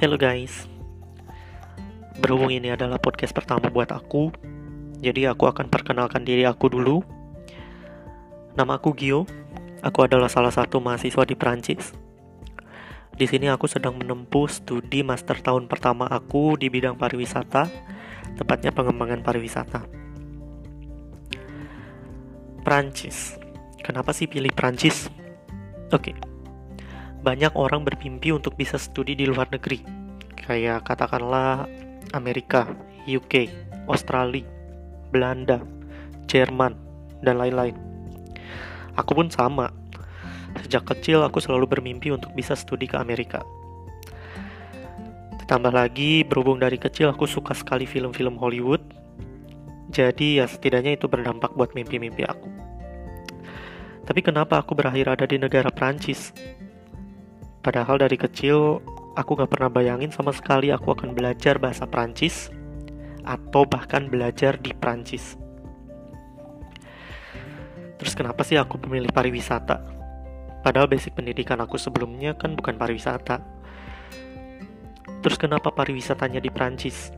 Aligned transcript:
Hello 0.00 0.16
guys. 0.16 0.64
Berhubung 2.24 2.48
ini 2.48 2.72
adalah 2.72 2.96
podcast 2.96 3.36
pertama 3.36 3.68
buat 3.68 3.92
aku 3.92 4.32
Jadi 5.04 5.28
aku 5.28 5.44
akan 5.44 5.68
perkenalkan 5.68 6.24
diri 6.24 6.48
aku 6.48 6.72
dulu. 6.72 7.04
Nama 8.56 8.80
aku 8.80 8.96
Gio. 8.96 9.28
Aku 9.84 10.00
adalah 10.00 10.32
salah 10.32 10.56
satu 10.56 10.80
mahasiswa 10.80 11.20
di 11.28 11.36
Prancis 11.36 11.92
Di 13.12 13.28
sini 13.28 13.52
aku 13.52 13.68
sedang 13.68 14.00
menempuh 14.00 14.48
studi 14.48 15.04
master 15.04 15.36
tahun 15.44 15.68
pertama 15.68 16.08
aku 16.08 16.56
di 16.56 16.72
bidang 16.72 16.96
pariwisata 16.96 17.68
Tepatnya 18.40 18.72
pengembangan 18.72 19.20
pariwisata. 19.20 19.84
Prancis 22.64 23.36
Kenapa 23.84 24.16
sih 24.16 24.24
pilih 24.24 24.56
Prancis? 24.56 25.12
Oke, 25.92 26.16
okay 26.16 26.29
banyak 27.20 27.52
orang 27.52 27.84
bermimpi 27.84 28.32
untuk 28.32 28.56
bisa 28.56 28.80
studi 28.80 29.12
di 29.12 29.28
luar 29.28 29.48
negeri, 29.52 29.84
kayak 30.40 30.88
katakanlah 30.88 31.68
Amerika, 32.16 32.64
UK, 33.04 33.52
Australia, 33.86 34.44
Belanda, 35.12 35.60
Jerman, 36.26 36.74
dan 37.20 37.36
lain-lain. 37.36 37.76
Aku 38.96 39.12
pun 39.12 39.28
sama. 39.28 39.68
Sejak 40.66 40.82
kecil 40.82 41.22
aku 41.22 41.38
selalu 41.38 41.78
bermimpi 41.78 42.10
untuk 42.10 42.34
bisa 42.34 42.58
studi 42.58 42.90
ke 42.90 42.98
Amerika. 42.98 43.44
Ditambah 45.38 45.70
lagi, 45.70 46.26
berhubung 46.26 46.58
dari 46.58 46.78
kecil 46.78 47.10
aku 47.12 47.26
suka 47.28 47.54
sekali 47.54 47.86
film-film 47.86 48.34
Hollywood, 48.38 48.82
jadi 49.90 50.42
ya 50.42 50.46
setidaknya 50.46 50.94
itu 50.94 51.10
berdampak 51.10 51.54
buat 51.58 51.74
mimpi-mimpi 51.74 52.22
aku. 52.22 52.46
Tapi 54.06 54.20
kenapa 54.22 54.62
aku 54.62 54.74
berakhir 54.74 55.10
ada 55.10 55.26
di 55.26 55.38
negara 55.38 55.70
Prancis? 55.70 56.30
Padahal 57.60 58.00
dari 58.00 58.16
kecil 58.16 58.80
aku 59.20 59.36
gak 59.36 59.52
pernah 59.52 59.68
bayangin 59.68 60.08
sama 60.08 60.32
sekali 60.32 60.72
aku 60.72 60.96
akan 60.96 61.12
belajar 61.12 61.60
bahasa 61.60 61.84
Prancis 61.84 62.48
atau 63.20 63.68
bahkan 63.68 64.08
belajar 64.08 64.56
di 64.56 64.72
Prancis. 64.72 65.36
Terus 68.00 68.16
kenapa 68.16 68.40
sih 68.48 68.56
aku 68.56 68.80
memilih 68.88 69.12
pariwisata? 69.12 69.76
Padahal 70.64 70.88
basic 70.88 71.12
pendidikan 71.12 71.60
aku 71.60 71.76
sebelumnya 71.76 72.32
kan 72.32 72.56
bukan 72.56 72.80
pariwisata. 72.80 73.44
Terus 75.20 75.36
kenapa 75.36 75.68
pariwisatanya 75.68 76.40
di 76.40 76.48
Prancis? 76.48 77.12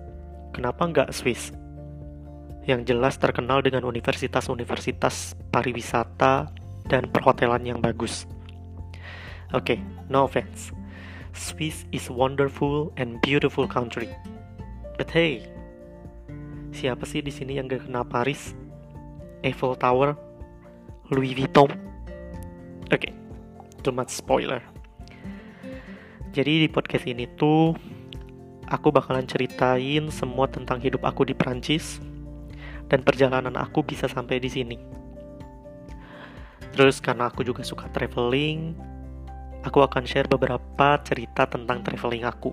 Kenapa 0.50 0.90
nggak 0.90 1.14
Swiss? 1.14 1.54
Yang 2.66 2.94
jelas 2.94 3.14
terkenal 3.14 3.62
dengan 3.62 3.86
universitas-universitas 3.86 5.38
pariwisata 5.54 6.50
dan 6.90 7.06
perhotelan 7.14 7.62
yang 7.62 7.78
bagus. 7.78 8.26
Okay, 9.52 9.84
no 10.08 10.24
offense. 10.24 10.72
Swiss 11.36 11.84
is 11.92 12.08
wonderful 12.08 12.88
and 12.96 13.20
beautiful 13.20 13.68
country. 13.68 14.08
But 14.96 15.12
hey, 15.12 15.44
siapa 16.72 17.04
sih 17.04 17.20
di 17.20 17.28
sini 17.28 17.60
yang 17.60 17.68
gak 17.68 17.84
kenal 17.84 18.08
Paris? 18.08 18.56
Eiffel 19.44 19.76
Tower? 19.76 20.16
Louis 21.12 21.36
Vuitton? 21.36 21.68
Oke, 22.88 22.96
okay, 22.96 23.12
too 23.84 23.92
much 23.92 24.08
spoiler. 24.08 24.64
Jadi 26.32 26.64
di 26.64 26.68
podcast 26.72 27.04
ini 27.04 27.28
tuh 27.36 27.76
aku 28.72 28.88
bakalan 28.88 29.28
ceritain 29.28 30.08
semua 30.08 30.48
tentang 30.48 30.80
hidup 30.80 31.04
aku 31.04 31.28
di 31.28 31.36
Prancis 31.36 32.00
dan 32.88 33.04
perjalanan 33.04 33.52
aku 33.60 33.84
bisa 33.84 34.08
sampai 34.08 34.40
di 34.40 34.48
sini. 34.48 34.80
Terus 36.72 37.04
karena 37.04 37.28
aku 37.28 37.44
juga 37.44 37.60
suka 37.60 37.84
traveling, 37.92 38.91
aku 39.62 39.78
akan 39.82 40.02
share 40.02 40.26
beberapa 40.26 40.98
cerita 41.06 41.46
tentang 41.46 41.86
traveling 41.86 42.26
aku. 42.26 42.50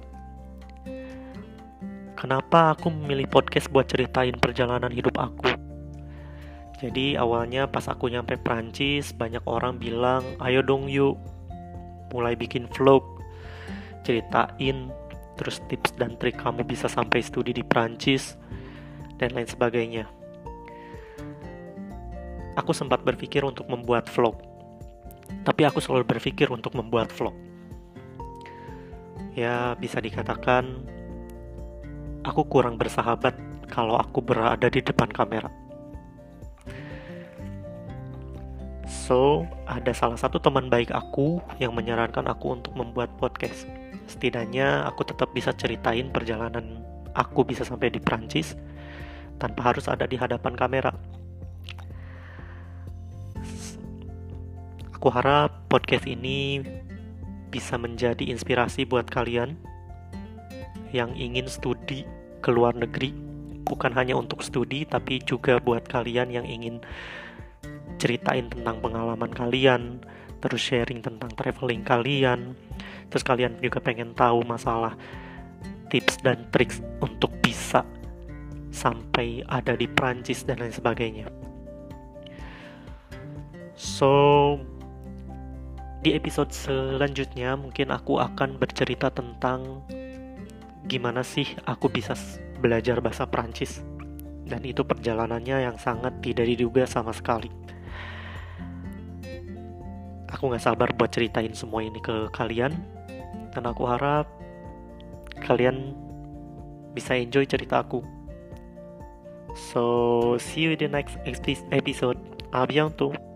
Kenapa 2.14 2.76
aku 2.76 2.92
memilih 2.92 3.32
podcast 3.32 3.72
buat 3.72 3.88
ceritain 3.88 4.36
perjalanan 4.38 4.92
hidup 4.92 5.16
aku? 5.16 5.50
Jadi 6.80 7.20
awalnya 7.20 7.68
pas 7.68 7.88
aku 7.92 8.08
nyampe 8.08 8.40
Prancis, 8.40 9.12
banyak 9.12 9.44
orang 9.48 9.80
bilang, 9.80 10.24
ayo 10.40 10.64
dong 10.64 10.88
yuk, 10.88 11.20
mulai 12.16 12.40
bikin 12.40 12.68
vlog, 12.72 13.04
ceritain, 14.08 14.88
terus 15.36 15.60
tips 15.68 15.96
dan 16.00 16.16
trik 16.20 16.40
kamu 16.40 16.64
bisa 16.64 16.88
sampai 16.88 17.20
studi 17.24 17.52
di 17.52 17.64
Prancis, 17.64 18.36
dan 19.20 19.36
lain 19.36 19.48
sebagainya. 19.48 20.08
Aku 22.56 22.76
sempat 22.76 23.04
berpikir 23.04 23.44
untuk 23.44 23.68
membuat 23.68 24.08
vlog, 24.12 24.40
tapi 25.44 25.66
aku 25.66 25.82
selalu 25.82 26.06
berpikir 26.06 26.50
untuk 26.52 26.76
membuat 26.78 27.10
vlog. 27.14 27.34
Ya, 29.34 29.74
bisa 29.80 30.04
dikatakan 30.04 30.84
aku 32.28 32.44
kurang 32.46 32.76
bersahabat 32.76 33.38
kalau 33.72 33.96
aku 33.96 34.20
berada 34.20 34.68
di 34.68 34.82
depan 34.82 35.08
kamera. 35.10 35.48
So, 38.90 39.46
ada 39.66 39.94
salah 39.94 40.18
satu 40.18 40.38
teman 40.42 40.70
baik 40.70 40.94
aku 40.94 41.42
yang 41.62 41.74
menyarankan 41.74 42.26
aku 42.30 42.58
untuk 42.58 42.74
membuat 42.78 43.10
podcast. 43.18 43.66
Setidaknya 44.10 44.86
aku 44.90 45.06
tetap 45.06 45.30
bisa 45.34 45.54
ceritain 45.54 46.10
perjalanan 46.10 46.82
aku 47.14 47.46
bisa 47.46 47.66
sampai 47.66 47.90
di 47.94 48.02
Prancis 48.02 48.58
tanpa 49.42 49.74
harus 49.74 49.86
ada 49.90 50.06
di 50.06 50.18
hadapan 50.18 50.54
kamera. 50.54 50.94
Aku 55.00 55.16
harap 55.16 55.64
podcast 55.72 56.04
ini 56.12 56.60
bisa 57.48 57.80
menjadi 57.80 58.20
inspirasi 58.36 58.84
buat 58.84 59.08
kalian 59.08 59.56
yang 60.92 61.16
ingin 61.16 61.48
studi 61.48 62.04
ke 62.44 62.52
luar 62.52 62.76
negeri, 62.76 63.16
bukan 63.64 63.96
hanya 63.96 64.20
untuk 64.20 64.44
studi, 64.44 64.84
tapi 64.84 65.24
juga 65.24 65.56
buat 65.64 65.88
kalian 65.88 66.36
yang 66.36 66.44
ingin 66.44 66.84
ceritain 67.96 68.52
tentang 68.52 68.84
pengalaman 68.84 69.32
kalian, 69.32 70.04
terus 70.44 70.60
sharing 70.60 71.00
tentang 71.00 71.32
traveling 71.32 71.80
kalian, 71.88 72.52
terus 73.08 73.24
kalian 73.24 73.56
juga 73.64 73.80
pengen 73.80 74.12
tahu 74.12 74.44
masalah 74.44 75.00
tips 75.88 76.20
dan 76.28 76.44
triks 76.52 76.84
untuk 77.00 77.32
bisa 77.40 77.88
sampai 78.76 79.48
ada 79.48 79.80
di 79.80 79.88
Prancis 79.88 80.44
dan 80.44 80.60
lain 80.60 80.76
sebagainya. 80.76 81.32
So, 83.80 84.60
di 86.00 86.16
episode 86.16 86.56
selanjutnya 86.56 87.60
mungkin 87.60 87.92
aku 87.92 88.24
akan 88.24 88.56
bercerita 88.56 89.12
tentang 89.12 89.84
gimana 90.88 91.28
sih 91.28 91.46
aku 91.68 91.92
bisa 91.92 92.16
belajar 92.64 93.04
bahasa 93.04 93.28
Prancis 93.28 93.84
dan 94.48 94.64
itu 94.64 94.82
perjalanannya 94.82 95.70
yang 95.70 95.78
sangat 95.78 96.16
tidak 96.24 96.50
diduga 96.50 96.88
sama 96.88 97.12
sekali. 97.12 97.52
Aku 100.32 100.50
gak 100.50 100.64
sabar 100.64 100.90
buat 100.96 101.12
ceritain 101.12 101.52
semua 101.52 101.84
ini 101.84 102.00
ke 102.00 102.32
kalian 102.32 102.74
dan 103.52 103.64
aku 103.68 103.84
harap 103.86 104.26
kalian 105.44 105.94
bisa 106.96 107.14
enjoy 107.14 107.44
cerita 107.44 107.84
aku. 107.84 108.02
So, 109.54 110.38
see 110.38 110.70
you 110.70 110.78
in 110.78 110.80
the 110.80 110.90
next 110.90 111.18
episode. 111.74 112.18
A 112.54 112.66
bientôt. 112.66 113.29